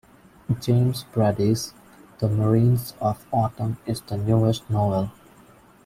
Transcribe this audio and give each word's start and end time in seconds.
James 0.61 1.03
Brady's, 1.13 1.75
The 2.17 2.27
Marines 2.27 2.95
of 2.99 3.23
Autumn 3.31 3.77
is 3.85 4.01
the 4.01 4.17
newest 4.17 4.67
novel. 4.67 5.11